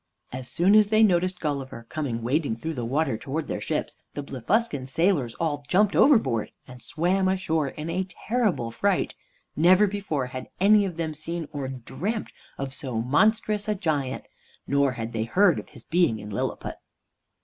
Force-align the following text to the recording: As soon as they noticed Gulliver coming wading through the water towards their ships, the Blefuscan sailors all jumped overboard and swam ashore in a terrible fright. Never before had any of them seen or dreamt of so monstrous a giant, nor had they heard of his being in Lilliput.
As 0.33 0.47
soon 0.47 0.73
as 0.73 0.87
they 0.87 1.03
noticed 1.03 1.39
Gulliver 1.39 1.85
coming 1.87 2.23
wading 2.23 2.55
through 2.55 2.73
the 2.73 2.83
water 2.85 3.19
towards 3.19 3.45
their 3.45 3.61
ships, 3.61 3.97
the 4.15 4.23
Blefuscan 4.23 4.87
sailors 4.87 5.35
all 5.35 5.63
jumped 5.67 5.95
overboard 5.95 6.49
and 6.67 6.81
swam 6.81 7.27
ashore 7.27 7.67
in 7.67 7.87
a 7.87 8.07
terrible 8.27 8.71
fright. 8.71 9.13
Never 9.55 9.85
before 9.85 10.25
had 10.25 10.49
any 10.59 10.85
of 10.85 10.97
them 10.97 11.13
seen 11.13 11.47
or 11.53 11.67
dreamt 11.67 12.33
of 12.57 12.73
so 12.73 12.99
monstrous 12.99 13.67
a 13.67 13.75
giant, 13.75 14.25
nor 14.65 14.93
had 14.93 15.13
they 15.13 15.25
heard 15.25 15.59
of 15.59 15.69
his 15.69 15.83
being 15.83 16.17
in 16.17 16.31
Lilliput. 16.31 16.77